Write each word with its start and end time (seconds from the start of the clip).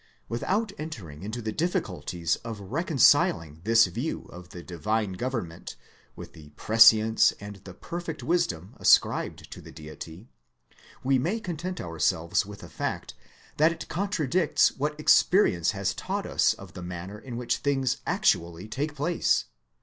Without 0.27 0.71
entering 0.79 1.21
into 1.21 1.43
the 1.43 1.51
difficulties 1.51 2.35
of 2.37 2.59
reconciling 2.59 3.61
this 3.65 3.85
view 3.85 4.23
of 4.31 4.49
the 4.49 4.63
divine 4.63 5.13
government 5.13 5.75
with 6.15 6.33
the 6.33 6.49
pre 6.55 6.79
science 6.79 7.33
and 7.33 7.57
the 7.57 7.75
perfect 7.75 8.23
wisdom 8.23 8.73
ascribed 8.79 9.51
to 9.51 9.61
the 9.61 9.71
Deity, 9.71 10.27
we 11.03 11.19
may 11.19 11.39
content 11.39 11.79
ourselves 11.79 12.47
with 12.47 12.61
the 12.61 12.67
fact 12.67 13.13
that 13.57 13.71
it 13.71 13.89
con 13.89 14.09
tradicts 14.09 14.75
what 14.75 14.99
experience 14.99 15.69
has 15.69 15.93
taught 15.93 16.25
us 16.25 16.55
of 16.55 16.73
the 16.73 16.81
manner 16.81 17.19
in 17.19 17.37
which 17.37 17.57
things 17.57 17.97
actually 18.07 18.67
take 18.67 18.95
place. 18.95 19.45